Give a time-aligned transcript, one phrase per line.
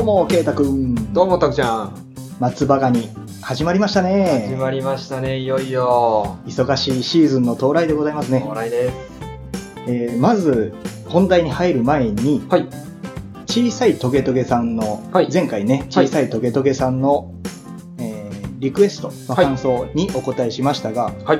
[0.00, 1.12] うも、ケイタくん。
[1.12, 1.92] どうも、たくちゃん。
[2.38, 3.10] 松葉ガニ、
[3.42, 4.56] 始まりました始ね。
[4.58, 6.38] まりましたね、いよいよ。
[6.46, 8.46] 忙しいシーズンの到来でございますね。
[8.48, 8.96] お来です。
[9.86, 10.72] えーまず、
[11.06, 12.66] 本題に入る前に、はい。
[13.46, 17.34] 小さいトゲトゲさんの、はい前回ね、はい小さいトゲトゲさんの、
[17.98, 21.38] えーリクエストの感想にお答えしましたが、はい。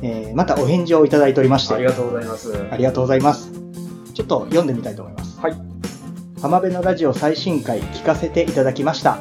[0.00, 2.54] えーまたお返事をいただいておりまして、ありがとうございます。
[2.70, 3.52] ありがとうございます。
[4.14, 5.38] ちょっと読んでみたいと思います。
[5.38, 5.73] はい。
[6.44, 9.16] 浜辺のラジオ最新回聞かせていただきました。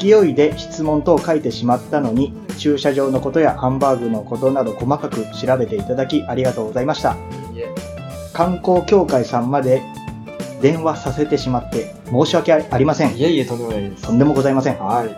[0.00, 7.16] 勢いで質問等書いてしまったのに、駐車場のことやハンバーグのことなど細かく調べていただきありがとうございました。
[8.32, 9.80] 観光協会さんまで
[10.60, 13.16] 電話させてしまって申し訳ありません。
[13.16, 14.02] いえいえ、とんでもないです。
[14.02, 14.78] とんでもございません。
[14.80, 15.08] はい。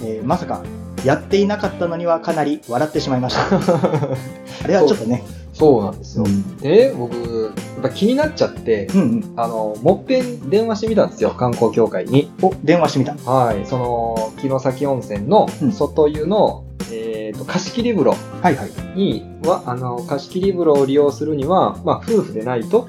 [0.00, 0.62] えーまさか、
[1.04, 3.42] やっていなかったのにはかなり笑ってしまいました。
[4.64, 5.24] あれはちょっとね、
[5.58, 6.24] そうなんですよ。
[6.24, 9.32] うんで、僕、やっぱ気になっちゃって、うんうん。
[9.36, 12.30] あの、もっぺん電話してみたんですよ、観光協会に。
[12.42, 13.14] お、電話してみた。
[13.30, 13.66] はい。
[13.66, 18.70] その、城崎温泉のうん外湯の、えっ、と、貸し切り風呂はいはい。
[18.96, 22.88] には、あの、貸し切り風呂を利用するには、まあ、夫婦でないと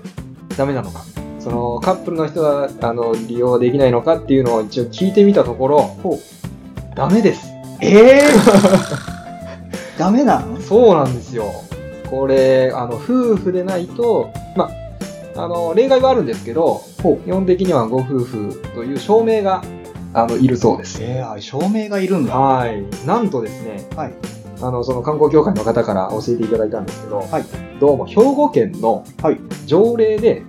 [0.56, 1.04] ダメなのか。
[1.40, 5.98] その、カップルの人は、あの、利用できないのかっていうのを一応聞いてみたところ、
[6.96, 7.48] ダメです。
[7.82, 8.30] えー、
[9.98, 10.60] ダメなの？
[10.60, 11.46] そうなんですよ。
[12.10, 14.70] これ、あの、夫婦でないと、ま
[15.36, 16.82] あ、あの、例外はあるんですけど、
[17.26, 19.64] 基本的にはご夫婦という証明が、
[20.14, 21.00] あの、いるそうです。
[21.02, 22.38] えー、証明がいるんだ。
[22.38, 22.84] はい。
[23.06, 24.14] なんとですね、はい。
[24.62, 27.46] あの、その観光協会の方から教えていただいたんですけど、はい
[27.80, 30.44] どうも兵庫県のはい条例で、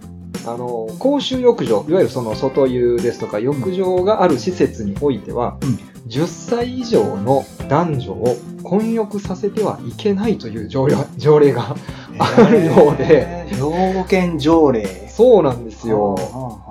[0.47, 11.77] あの、公衆浴場、いわゆるその外湯ですとか浴場がある施設においては、うん10歳以上の男女を混浴させてはいけないという条例 条例が、
[12.19, 15.09] あるようでえー兵庫県条例。
[15.09, 16.17] そうなんですよ。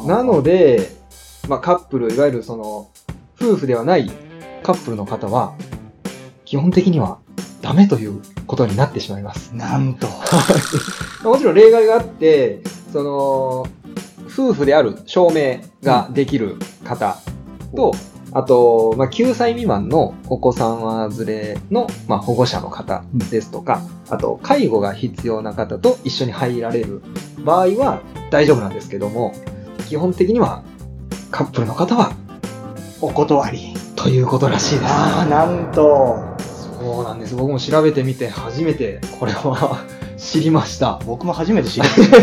[0.05, 0.91] なので、で、
[1.47, 2.89] まあ、カップル、いわゆるその、
[3.39, 4.11] 夫婦ではない
[4.63, 5.53] カップルの方は、
[6.45, 7.19] 基本的には
[7.61, 9.51] ダメということになってしまいます。
[9.53, 10.07] なんと。
[11.23, 12.61] もちろん例外があって、
[12.91, 13.67] その、
[14.27, 17.17] 夫婦である証明ができる方
[17.75, 17.93] と、
[18.31, 27.01] あと、まあ、9歳未満のお子さんは連れの、まあ、保護者の方ですとか、あと、介護が必要な方と一緒に入られる
[27.43, 29.33] 場合は大丈夫なんですけども、
[29.87, 30.63] 基本的には
[31.31, 32.13] カップルの方は
[33.01, 33.73] お断り。
[33.95, 34.93] ということらしいです。
[34.93, 36.17] ああ、なんと。
[36.79, 37.35] そうなんです。
[37.35, 39.83] 僕も調べてみて初めてこれは
[40.17, 40.99] 知りました。
[41.05, 42.17] 僕も初めて知りました。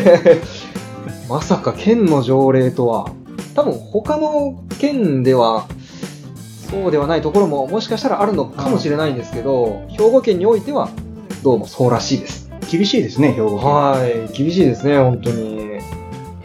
[1.28, 3.10] まさか県の条例とは、
[3.54, 5.66] 多分他の県では、
[6.70, 10.88] そうではないところももしかしたらあるのかもしれないんですけど、兵庫県においては、
[11.42, 12.50] どうもそうらしいです。
[12.70, 13.58] 厳しいですね、兵庫県。
[13.58, 14.32] はい。
[14.32, 15.78] 厳しいですね、本当に。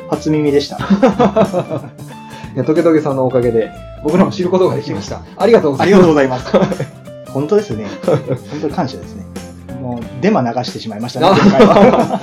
[0.10, 0.78] 初耳でした。
[0.78, 0.80] い
[2.58, 3.72] や、トゲトゲさんのおかげで、
[4.04, 5.22] 僕らも知ることができました。
[5.38, 6.06] ありがとうござありがいます。
[6.06, 6.92] とうございます。
[7.32, 7.86] 本当ですね。
[8.06, 8.20] 本
[8.62, 9.26] 当に感謝ですね。
[9.82, 12.22] もう、デマ流してしまいましたね、今回は。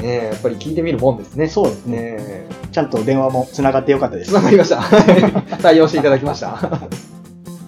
[0.00, 1.46] ねえやっぱり聞いてみるもんですね。
[1.48, 1.96] そうですね。
[1.96, 4.30] ねえちゃんと電話も繋がってよかったです。
[4.30, 4.76] つながりました。
[4.78, 6.58] 採用していただきました。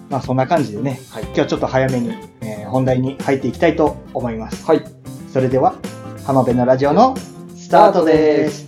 [0.05, 1.23] はまあ、そんな感じでね、い。
[1.23, 2.09] 今日はちょっと早めに、
[2.41, 4.65] えー本題に入っていきたいと思います。
[4.65, 4.83] はい。
[5.31, 5.75] それでは、
[6.25, 7.15] 浜辺のラジオの
[7.55, 8.67] スタートです。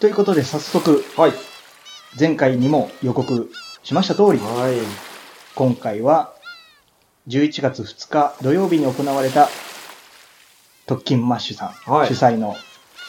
[0.00, 1.32] ということで、早速、はい。
[2.18, 3.50] 前回にも予告
[3.82, 4.76] しました通り、はい。
[5.54, 6.34] 今回は
[7.28, 9.48] 11月2日土曜日に行われた
[10.86, 12.56] 特勤マッシュさんはい主催の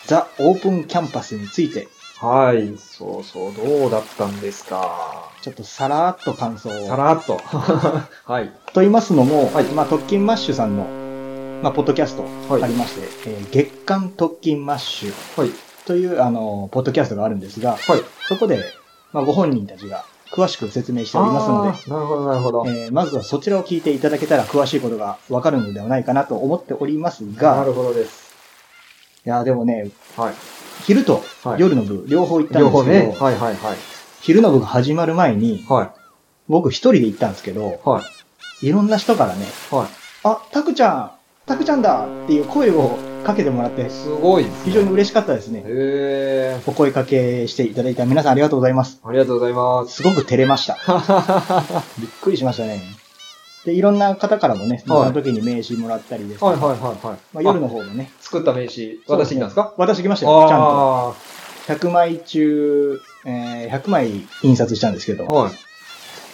[0.08, 1.88] ザ・オープンキャンパスについて
[2.22, 2.78] はい。
[2.78, 3.53] そうそう。
[3.53, 5.30] どうだったんですか？
[5.41, 6.88] ちょっとさらっと感想を。
[6.88, 7.41] さらっと。
[8.25, 8.47] はい。
[8.74, 10.85] と言いますのも、はいまあ、特勤マッシュさんの、
[11.62, 12.23] まあ、ポッドキャスト
[12.53, 15.52] はいありまして、えー月間特勤マッシュはい。
[15.85, 18.02] というあのポッドキャストがあるんですが、はい。
[18.29, 18.64] そこで、
[19.11, 22.66] まあ、ご本人たちが詳しく説明しておりますので、なるほど、なるほど。
[22.68, 28.34] えーまずはそちらを聞いていただけたら詳しいことがわかるのではないかなと思っておりますが、なるほどです。
[29.26, 30.34] いや、でもね、はい。
[30.84, 33.16] 昼とはい夜の部、両方行ったんですけど、ね。
[33.20, 33.78] はいはいはい。
[34.22, 35.90] 昼の部が始まる前に、はい。
[36.48, 38.02] 僕一人で行ったんですけど、は
[38.62, 38.68] い。
[38.68, 39.88] いろんな人からね、は
[40.24, 41.12] あ、たくちゃん、
[41.46, 44.46] たくちゃんだっていう声をかけてもらってい。、すごい。
[44.64, 45.64] 非常に嬉しかったですね。
[45.66, 49.00] へお声かけしていただいた皆さんありがとうございます。
[49.04, 49.10] ー。
[49.10, 49.96] ありがとうございます。
[49.96, 50.78] すごく照れました。
[52.00, 52.82] びっくりしましたね。
[53.66, 57.18] で、いろんな方からもね、その時に名刺もらったりですはいはいはいはい。
[57.34, 59.74] まあ、夜の方もね、作った名刺、渡してきたんですか？
[59.78, 61.10] 渡してきましたよ、ちゃんと。
[61.10, 61.14] あ
[61.68, 65.26] 100枚中、えー100枚印刷したんですけど。
[65.26, 65.52] はい。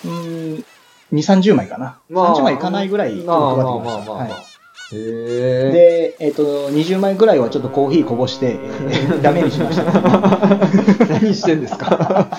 [0.06, 0.66] うーん、
[1.14, 2.00] 30枚かな。
[2.10, 4.16] まあ30枚いかないぐらい配ってきまあまあまあまあまあ。
[4.18, 4.51] はい。
[4.96, 9.84] で、えっ、と、20枚ぐらいはちょっとコーヒーこぼして、えー ダメにしました。
[11.10, 12.30] 何してんですか？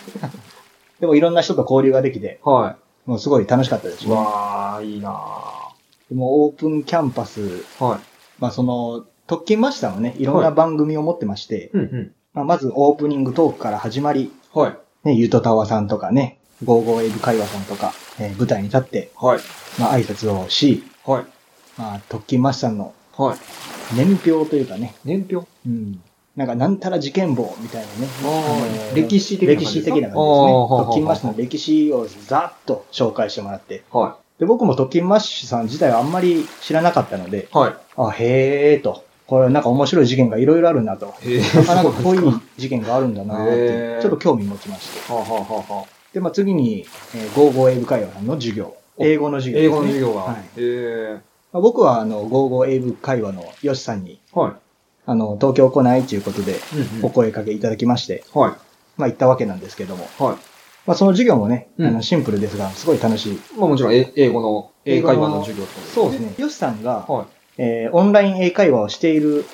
[1.00, 2.76] でもいろんな人と交流ができて、は
[3.06, 4.08] もうすごい楽しかったですい。
[4.08, 4.14] ね。
[4.14, 5.18] わあ、いいな
[6.08, 7.98] でもオープンキャンパス、ぁはい。
[8.38, 12.12] まあその、特勤マスターはね、いろんな番組を持ってまして、うんうん。
[12.34, 14.76] まあ、まずオープニングトークから始まり、はい。
[15.04, 19.40] ね、ゆとたわさんとかね、ゴーゴー英語会話さんとか、えー舞台に立って、はい。
[19.80, 21.24] まあ挨拶をし、はい。
[21.78, 23.38] まあ特勤マッシュのはい。
[23.94, 25.46] 年表というかね、年表？
[25.66, 26.00] うん。
[26.34, 28.08] なんか、なんたら事件簿みたいなね。
[28.94, 30.16] 歴史的な感歴じですか史的な感じですね。
[30.16, 33.82] 特勤マッシュの歴史をざっと紹介してもらって。
[33.90, 37.56] はで、僕も特勤マッシュさん自体はあんまり知らなかったので、い。
[37.56, 37.74] はい。
[37.98, 39.04] あ、へーと。
[39.26, 41.06] これなんか面白い事件がいろいろあるんだと。
[41.06, 42.18] なかなか濃い
[42.56, 45.12] 事件があるんだなーっへて、ーちょっと興味持ちまして。
[45.12, 45.84] はあ、はあはあはあ、
[46.14, 48.74] で、まあ次に、えー、ゴーゴー英語会話さんの授業。
[48.98, 49.76] 英語の授業英ですね。
[49.76, 50.20] 語の授業が。
[50.22, 50.36] はい。
[50.38, 51.20] へえ。
[51.52, 54.52] まあ僕は、あの、ゴーゴー英語会話のヨシさんに、はい。
[55.04, 56.54] あの、東京来ないということで、
[57.00, 58.52] うんお声かけいただきまして、はい。
[58.96, 60.36] まあ行ったわけなんですけども、はい。
[60.86, 63.40] まあその授業もね、うんあのシンプルですが、すごい楽しい。
[63.58, 66.34] まあもちろん、え英語の、英会話の授業ってことそうですね。
[66.38, 67.26] ヨシさんが、はい。
[67.58, 69.44] えーオンライン英会話をしている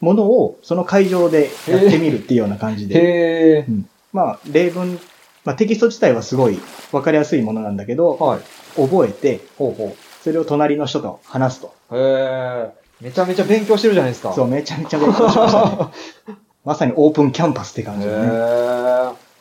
[0.00, 3.66] ものを、その会場でやってみるっていうような感じで、へえ。
[4.12, 4.98] まあ例文、
[5.44, 6.58] まあテキスト自体はすごい
[6.92, 8.40] わかりやすいものなんだけど、はい。
[8.76, 11.74] 覚えて、ほうほそれを隣の人と話すと。
[11.90, 11.96] う。
[11.96, 12.70] へえ。
[13.00, 14.32] めちゃめちゃ勉強してるじゃないですか。
[14.32, 15.88] そう、めちゃめちゃ勉強しましたね。
[16.64, 18.28] まさにオープンキャンパスって感じのね、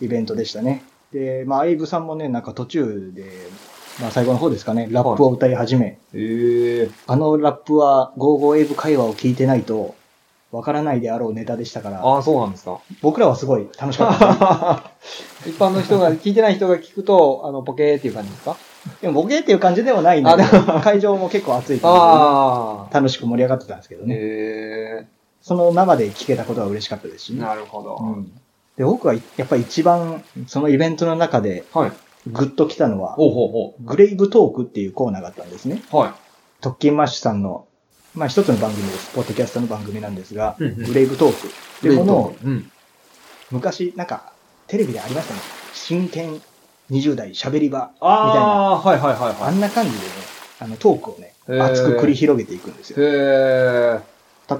[0.02, 0.84] へイベントでしたね。
[1.12, 3.26] で、まあ、アイブさんもね、なんか途中で、
[4.00, 6.18] まあ最後の方ですかね、ラップを歌い始め、え。
[6.18, 6.90] へえ。
[7.08, 9.96] あのラップは、ゴーゴーエイブ会話を聞いてないと、
[10.54, 12.80] わからないであろうネタでしたから、ああ、そうなんですか。
[13.02, 14.92] 僕らはすごい楽しかった。
[15.46, 18.56] 一般の人が、聞いてない人が聞くと、あの、ポケーっていう感じですか？
[19.02, 24.08] でもボケっていう感じではないんだけあど、会場も結構熱い感あじで、楽しく盛り上がってたんですけどあ。
[24.08, 24.16] ね。
[24.18, 25.08] へ
[25.42, 27.36] その生で聞けたことは嬉しかったですしえ。
[27.36, 27.42] ね。
[27.42, 27.98] なるほど。
[28.02, 28.32] うん
[28.78, 31.92] で、僕はやっぱり一番、そのイベントの中ではい。
[32.28, 33.18] グッと来たのは、
[33.82, 35.82] グレイブトークっていうコーナーがあったんですね。
[35.92, 35.96] う。
[35.98, 36.14] はい。
[36.62, 37.68] 特勤マッシュさんの、
[38.16, 39.14] まあ一つの番組です。
[39.14, 42.72] ポッドキャストの番組なんですが、うんうんグレイブトークっていうものを、うん。
[43.52, 44.32] 昔、なんか、
[44.68, 45.40] テレビでありましたね。
[45.74, 46.42] 真剣
[46.92, 47.92] 20代喋り場。
[48.00, 50.04] ああー、はいはいはいあはんな感じでね、
[50.60, 52.98] あのトークをね、熱く繰り広げていくんですい。
[52.98, 53.04] よ。
[53.04, 54.00] へえ。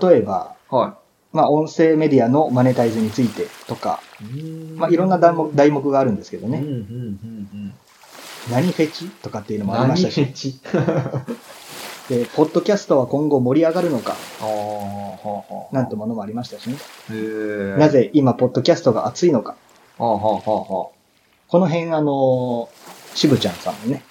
[0.10, 0.98] 例えば、は
[1.32, 4.00] まあ音声メディアのマネタイズについてとか、
[4.36, 4.42] い。
[4.76, 7.74] まあいろんな題目題目があるんですけどうん、うね、ん、うん、うん。
[8.52, 10.60] 何フェチとかっていうのもありましたし、何フェチ？
[12.10, 14.16] で、ポッドキャストは今後盛り上がるのか。
[15.72, 16.78] なんてものもありましたしね。
[17.78, 19.56] なぜ今、ポッドキャストが熱いのか。
[20.00, 20.90] はあ、はあ、はあ、は
[21.50, 22.70] この辺、あの、
[23.16, 24.04] 渋ちゃんさんもね、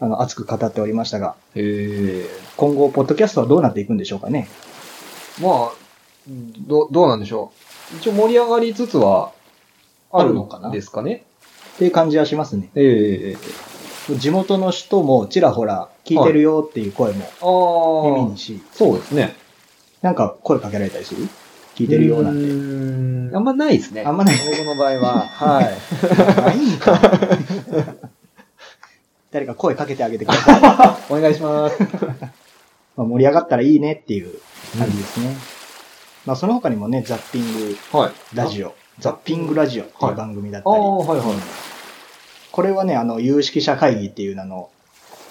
[0.00, 1.34] あの、熱く語っておりましたが、あ。
[1.54, 2.26] へえ。
[2.56, 4.48] 今後、ポッドキャストはどうなっていくんでしょうかね。
[5.42, 5.72] まあ、
[6.66, 7.52] ど、どうなんでしょ
[7.94, 7.96] う。
[7.98, 9.32] 一応盛り上がりつつは、
[10.10, 11.24] あるのかなですかね。
[11.74, 12.70] っていう感じはしますね。
[12.74, 13.36] え
[14.10, 14.14] え。
[14.16, 18.16] 地元の人もちらほら聞いてるよっていう声も。
[18.16, 19.36] 耳にし、そうですね。
[20.00, 21.28] なんか声かけられたりする？
[21.78, 22.40] 聞いてるよなんて。
[22.40, 24.02] んあんまないですね。
[24.02, 25.28] あんまない僕の場合は。
[25.28, 25.78] はい。
[26.42, 26.98] ないんか。
[29.30, 31.12] 誰か声かけてあげてください。
[31.16, 31.80] お願いします。
[32.96, 34.40] まあ盛り上がったらいいねっていう
[34.76, 35.36] 感じですね。
[36.26, 38.12] まあその他にもね、ザッピングはい。
[38.34, 41.36] ラジオ、ザッピングラジオっていう番組だったり、ああ、はいはい。
[42.50, 44.68] これはね、あの、有識者会議っていう名の、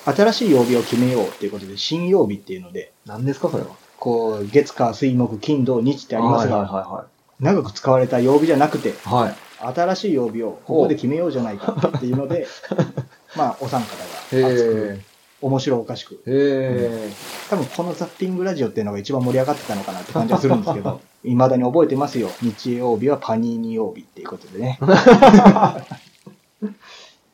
[0.06, 3.72] 新しい曜日を決めようっていうことで、新曜日っていうので、何ですか、それは。
[4.00, 7.06] こう、月火水木金土日ってありますが、はいは
[7.40, 9.24] 長く使われた曜日じゃなくて、いはい。
[9.24, 9.36] はい。
[9.76, 12.48] 新しい曜日をここで決めようじゃないかっていうので、
[13.36, 14.04] まあ、お三方が
[14.50, 15.02] 熱
[15.42, 17.10] く、面白おかしく、へえ。
[17.50, 22.30] 多分このザッピングラジオっていうのが一番盛り上がってたのかなって感じはするんですけど、 未だに覚えてますよ。
[22.42, 24.80] 日曜日はパニーニ曜日っていうことでね。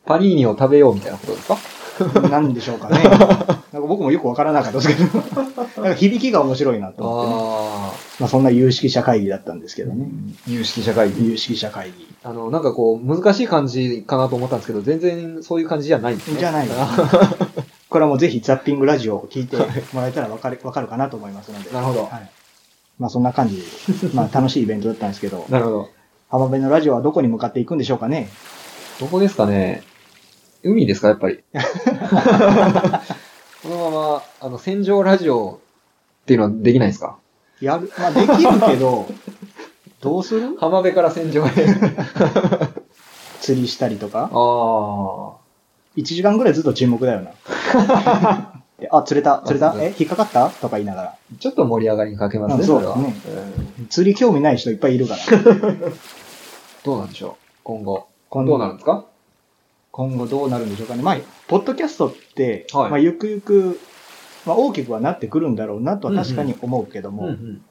[0.05, 1.57] パニーニを食べようみたいなことですか？
[2.29, 3.03] なんでしょうかね。
[3.03, 5.19] なんか僕もよくわからなかったですけど、
[5.81, 7.35] なんか響きが面白いなと思ってね。
[7.37, 10.07] あまあそんな有識者会議だったんですけどね。
[10.47, 10.51] あ。
[10.51, 11.29] 有識者会議。
[11.29, 12.07] 有識者会議。
[12.23, 16.39] あの、なんかこう、難しい感じかなと思ったんですけど、全然そういう感じじゃないんですね。
[16.39, 16.67] じゃない
[17.89, 19.55] これはもうぜひザッピングラジオを聞いて
[19.93, 21.71] もらえたらわかるわかるかなと思いますので。
[21.71, 22.29] なるほどはい。
[22.99, 23.63] まあそんな感じで、
[24.13, 25.89] まあ楽しいイベントだったんですけど、なるほど。
[26.29, 28.29] 浜辺のラジオはどこに向かっていくんでしょうかね。
[28.99, 29.83] どこですかね
[30.63, 31.43] 海ですか、やっぱり？
[33.63, 35.59] このまま、あの、戦場ラジオ
[36.23, 37.17] っていうのはできないですか？
[37.61, 39.07] やる、まあできるけど、
[40.01, 40.55] どうする？
[40.57, 41.51] 浜辺から戦場へ。
[43.41, 44.23] 釣りしたりとか。
[44.23, 45.33] ああ。
[45.97, 47.31] 1時間ぐらいずっと沈黙だよな。
[48.79, 50.49] であ、釣れた、釣れた、え、引っかかった？
[50.49, 51.15] とか言いながら。
[51.39, 53.29] ちょっと盛り上がりにかけますね、うんそうです
[53.79, 55.21] うん釣り興味ない人いっぱいいるから。
[56.83, 57.33] どうなんでしょう？
[57.63, 58.07] 今後。
[58.29, 59.05] 今どうなるんですか？
[59.93, 61.03] 今後どうなるんでしょうかね。
[61.03, 63.79] まあ、ポッドキャストって、はいまあ、ゆくゆく、
[64.43, 67.61] まあ、大きくはなってくるんだろうなとは確かに思うけども、ん。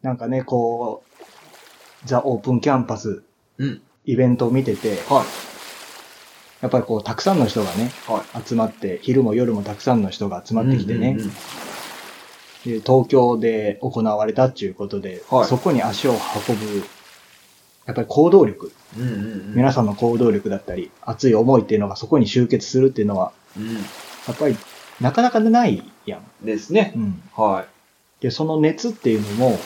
[0.00, 3.22] なんかね、こう、ザ・オープンキャンパス、
[3.58, 3.82] うん。
[4.06, 6.62] イベントを見てて、はい。
[6.62, 8.42] やっぱりこう、たくさんの人がね、はい。
[8.42, 11.32] 集まって、昼も夜もたくさんの人が集まってきてね、うんうんうん
[12.64, 16.12] で東京で行われたっていうことで、はいそこに足を
[16.46, 16.84] 運ぶ、
[17.86, 19.54] やっぱり行動力、うんうんうん。
[19.54, 24.56] 皆さんの行動力だったり、熱い思いっていうのがそこに集結するっていうのは、うやっぱり
[25.00, 26.20] なかなかないやん。
[26.44, 26.46] ん。
[26.46, 26.92] ですね。
[26.94, 27.22] うん。
[27.34, 28.22] はい。
[28.22, 29.58] で、その熱っていうのも、うんうん。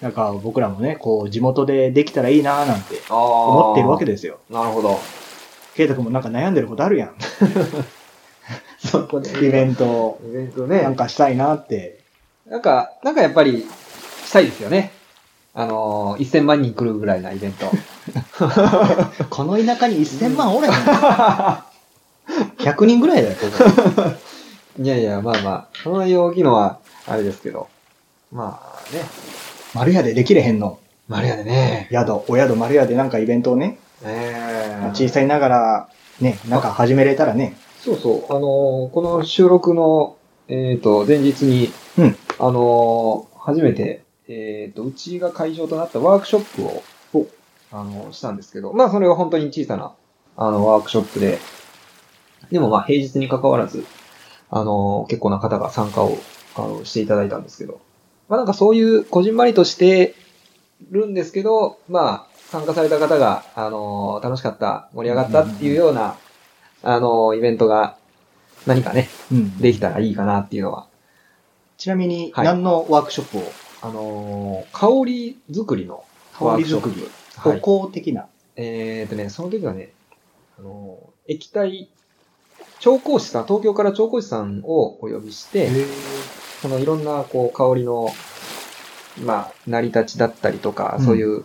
[0.00, 3.00] なんか僕らもね、こう、地元でできたらいいなーなんて。
[3.08, 4.40] 思ってるわけでですよ。
[4.50, 4.98] なるほど。
[5.76, 7.14] ケイタ君もなんか悩んでることあるやん。
[8.84, 10.82] そこでイベントをイベントね。
[10.82, 12.00] なんかしたいなって。
[12.46, 13.64] なんか、なんかやっぱり、
[14.24, 14.90] したいですよね。
[15.54, 17.66] あのー、1000万人来るぐらいなイベント。
[19.28, 20.74] この田舎に1000万おれへん。
[22.58, 23.46] 100人ぐらいだよ、こ
[24.02, 24.10] こ。
[24.82, 27.68] いやいや、まあまあ、その容器のは、あれですけど。
[28.32, 29.02] まあね。
[29.74, 30.78] 丸屋でできれへんの。
[31.08, 31.88] マリアでね。
[31.90, 34.34] 宿、お宿丸屋でなんかイベントをね、え
[34.84, 35.88] え小さいながら、
[36.20, 37.56] ね、なんか始めれたらね。
[37.78, 38.32] そうそう。
[38.34, 40.16] あのーこの収録の、
[40.48, 44.02] えっ、と、前日に、うんあのー初めて、
[44.34, 46.44] えっ、と、うちが会場となったワークショッ
[47.12, 47.26] プを、
[47.70, 49.92] あのーしたんですけど、まあ、それは本当に小さな、
[50.36, 51.38] あの、ワークショップで、
[52.50, 53.84] でもまあ、平日に関わらず、
[54.50, 56.16] あのー結構な方が参加を、
[56.56, 57.80] あの、していただいたんですけど、
[58.28, 60.14] まあ、なんかそういう、こじんまりとして
[60.90, 66.16] るんですけど、まあ、参加された方が、あのー楽しかった、盛り上がったっていうような、
[66.82, 67.96] あのーイベントが
[68.66, 69.58] 何かね、うん。
[69.58, 70.86] できたらいいかなっていうのは、
[71.76, 72.44] ちなみに、はい。
[72.46, 73.42] 何のワークショップを
[73.82, 76.04] あのー香り作りの。
[76.38, 78.26] 香りはい歩行的な。
[78.56, 79.92] えーとね、その時はね、
[80.58, 81.88] あのー液体、
[82.80, 85.68] 調香師さん、東京から調香師さんをお呼びして、
[86.60, 88.08] そのいろんなこう香りの、
[89.24, 91.44] まあ、成り立ちだったりとか、うんそういう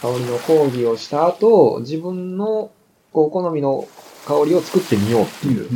[0.00, 2.70] 香りの講義をした後、自分の
[3.12, 3.88] こう好みの
[4.26, 5.68] 香りを作ってみようっていう。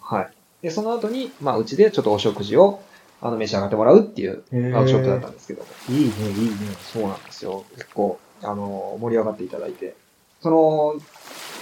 [0.00, 0.32] はい。
[0.62, 2.80] で、その後に、まあ、うちでちょっとお食事を、
[3.22, 4.42] あの、召し上がってもらうっていう
[4.74, 5.68] ワークショップだったんですけども。
[5.88, 6.56] いいね、いいね。
[6.92, 7.64] そうなんですよ。
[7.76, 9.94] 結構、あの、盛り上がっていただいて。
[10.42, 10.94] その、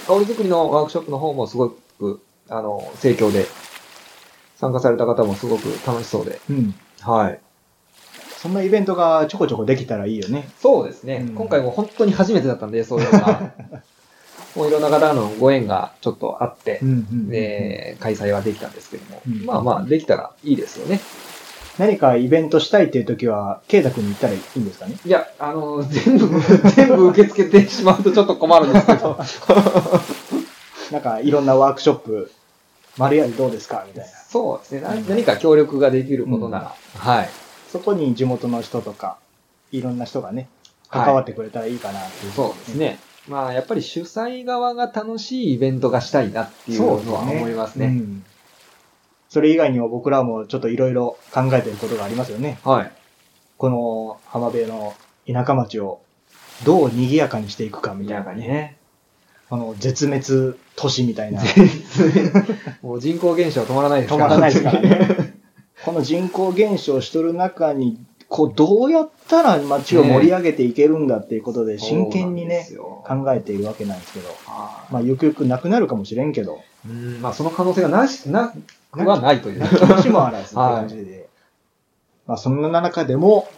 [0.07, 3.45] 香り作りのワークショップの方もすごく、あの、盛況で、
[4.57, 6.39] 参加された方もすごく楽しそうで。
[6.49, 6.75] うん。
[6.99, 7.39] はい。
[8.37, 10.49] そんなイベントがちょこちょこできたらいいよね。
[10.59, 11.25] そうですね。
[11.29, 13.53] うん今回も本当に初めてだったんで、そういうのが。
[14.55, 19.21] もういろんな方のご縁がちょっとあって、で、開催はできたんですけども。
[19.25, 20.99] うんまあまあ、できたらいいですよね。
[21.81, 24.97] 何かイベントしたいっていう時は、ケイタ君に言ったらいいんですかね？
[25.03, 26.27] いや、あの、全部、
[26.75, 29.17] 全部受け付けてしまうとちょっと困るんですけど。
[30.93, 32.31] なんかいろんなワークショップ、
[32.97, 33.83] 丸やりどうですか？
[33.87, 34.11] みたいな。
[34.29, 34.81] そうですね。
[34.81, 36.75] な何か協力ができることなら。
[36.97, 37.29] はい。
[37.71, 39.17] そこに地元の人とか、
[39.71, 40.49] いろんな人がね、
[40.89, 42.31] はい関わってくれたらいいかなっていう。
[42.33, 42.99] そうですね。
[43.29, 47.85] まあ、やっぱり主催側が楽しいイベントがしたいなっていうのは思いますね。
[47.87, 48.23] うん
[49.31, 52.59] それ以外にも僕らもちょっといろいろ考えてることがありますよね。
[52.65, 52.91] はい。
[53.55, 54.93] この浜辺の
[55.25, 56.01] 田舎町を
[56.65, 58.45] どう賑やかにしていくかみたいなね。
[58.45, 58.77] ね。
[59.49, 61.41] この絶滅都市みたいな。
[62.83, 65.33] もう人口減少止まらないですから止まらないですからね。
[65.85, 72.67] この人口減少しとる中に、こう、どうやったら街を盛り上げていけるんだっていうことで、真剣にね、
[73.05, 78.53] 考えているわけなんですけど、あまあ、ゆくゆくなくなるかもしれんけど、うん、まあ、その可能性がなし、な、
[78.91, 79.63] くはないという。
[79.63, 81.29] 話もあらずってはい感じで、
[82.27, 83.49] まあ、そんな中でも、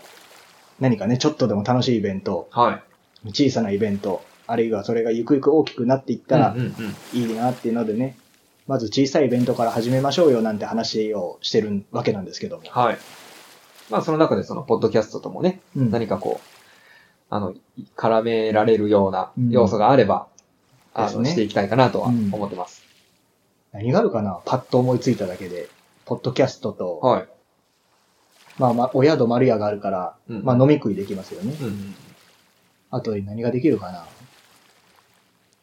[0.80, 2.82] 何かね、ちょっとでも楽しいイベント、は
[3.26, 3.30] い。
[3.30, 6.66] 小さなイベント、あるいはそれがゆくゆく大きくなっていったらうんうん
[7.14, 8.18] うんいいなっていうのでね、
[8.68, 12.64] まず小さいイベントから始めましょうよなんて話をしてるわけなんですけども。
[12.70, 12.98] はい。
[13.90, 16.48] まあ、その中でその、ポッドキャストともね、うん何かこう、
[17.30, 17.54] あの、
[17.96, 20.28] 絡められるようなうん要素があれば、
[20.94, 22.83] あの、ですねしていきたいかなとはうん思ってます。
[23.74, 24.40] 何があるかな？
[24.46, 25.68] パッと思いついただけで。
[26.06, 27.28] ポッドキャストと、はい。
[28.60, 31.56] まあまあ、お宿丸屋があるから、うんまあ飲み食いできますよね。
[31.60, 31.96] うん。
[32.92, 34.06] あと何ができるかな？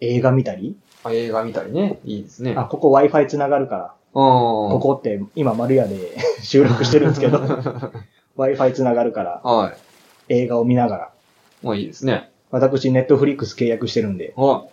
[0.00, 0.76] 映画見たり？
[1.05, 2.55] あ映画見たりね、いいですね。
[2.57, 7.38] あ、ここ Wi-Fi つながるから、こここって今丸屋で 収録してるんですけど、
[8.37, 9.75] Wi-Fi つながるからは
[10.29, 11.11] 映画を見ながら、
[11.62, 11.67] い。
[11.67, 12.31] もういいですね。
[12.50, 14.64] 私ネットフリックス契約してるんで、は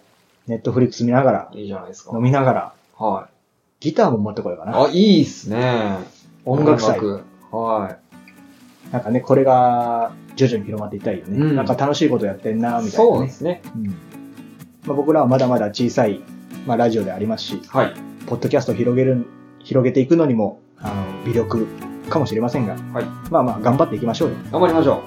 [0.48, 2.12] ネットフリックス見ながら、いいじゃないですか。
[2.16, 3.30] 飲みながら、は
[3.80, 4.68] ギターも持ってこようかい。
[4.68, 4.84] な。
[4.86, 6.00] あ、いいっすね。
[6.46, 7.00] 音楽祭。
[7.52, 7.98] は
[8.92, 11.38] なんかね、これが徐々に広まっていったらいいよね。
[11.38, 12.86] うんなんか楽しいことやってんな、い。
[12.86, 13.18] みたいな、ね。
[13.18, 13.62] そうですね。
[13.76, 13.86] うん
[14.88, 16.22] まあ、僕らはまだまだ小さい、
[16.66, 17.94] まあ、ラジオでありますし、はい。
[18.26, 19.26] ポッドキャストを広げる、
[19.60, 21.68] 広げていくのにも、あの、微力
[22.10, 23.06] かもしれませんが、はい。
[23.30, 24.36] まあまあ、頑張っていきましょうよ。
[24.52, 25.04] 頑張りましょ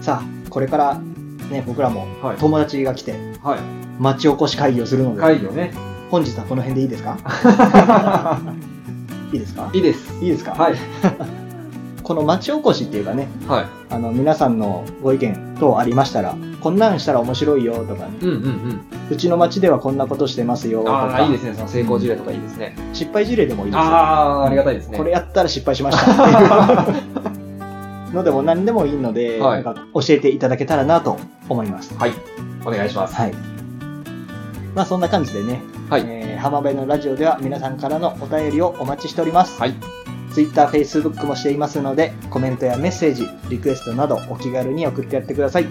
[0.00, 0.98] さあ、これから、
[1.50, 2.06] ね、僕らも。
[2.38, 3.12] 友達が来て、
[3.42, 4.02] はい。
[4.02, 5.72] 町おこし会議をするので、会議をね。
[6.14, 7.18] 本日はこの辺でいいですか？
[9.32, 9.68] いいですか？
[9.72, 10.14] いいです。
[10.22, 10.74] いいですか、はい。
[12.04, 13.64] この町おこしっていうかね、はい。
[13.90, 18.80] あの、皆さんのご意見等ありましたら、こんなんしたら面白いよとかね、うんうんうん。
[19.10, 21.54] うちの町ではこんなことしてますよとああ、かいい、ですね。
[21.54, 22.76] その成功事例とかいいですね。
[22.92, 23.82] 失敗事例でもいいですよ。
[23.82, 24.96] ああ、ありがたいですね。
[24.96, 31.16] これやったら失敗しましたっていうのでも何でもいいので、はいなんか教えていただけたらなと
[31.48, 31.92] 思います。
[31.98, 32.12] はい。
[32.64, 33.16] お願いします。
[33.16, 33.32] はい。
[34.76, 35.60] まあそんな感じでね、
[35.94, 36.02] はい。
[36.08, 39.58] えー浜辺のラジオでは皆さんからのお便りをお待ちしております。
[39.58, 39.74] はい。
[40.34, 45.66] Twitter、Facebook もしていますので、コメントやメッセージ、リクエストなどお気軽に送ってやってください。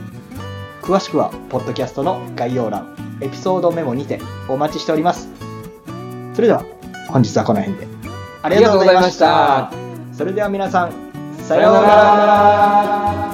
[0.82, 5.30] 詳しくは、ポッドキャストの概要欄、エピソードメモにてお待ちしております。
[6.34, 6.64] それでは、
[7.10, 7.88] 本日はこの辺で。
[8.42, 9.72] ありがとうございました。
[10.14, 10.92] それでは皆さん、
[11.38, 11.82] ささような。
[11.82, 13.33] ら。